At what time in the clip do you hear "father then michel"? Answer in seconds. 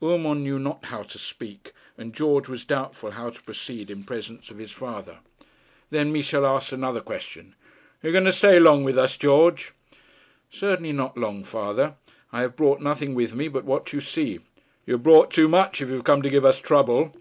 4.70-6.46